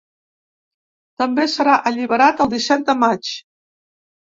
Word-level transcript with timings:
També 1.23 1.45
serà 1.57 1.77
alliberat 1.91 2.43
el 2.47 2.51
disset 2.57 2.91
de 2.91 2.99
maig. 3.05 3.33